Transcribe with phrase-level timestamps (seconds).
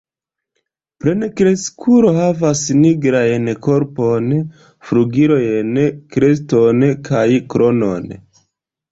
[1.03, 4.31] Plenkreskulo havas nigrajn korpon,
[4.89, 5.77] flugilojn,
[6.15, 8.09] kreston kaj kronon.